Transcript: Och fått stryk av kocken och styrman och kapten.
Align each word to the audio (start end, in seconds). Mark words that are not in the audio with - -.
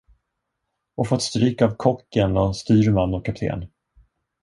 Och 0.95 1.07
fått 1.07 1.21
stryk 1.21 1.61
av 1.61 1.75
kocken 1.75 2.37
och 2.37 2.55
styrman 2.57 3.13
och 3.13 3.25
kapten. 3.25 3.65